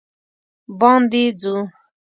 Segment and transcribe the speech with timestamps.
[0.79, 1.55] باندې ځو